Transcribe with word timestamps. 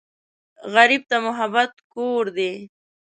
غریب 0.73 1.01
ته 1.09 1.17
محبت 1.27 1.71
کور 1.93 2.25
دی 2.37 2.51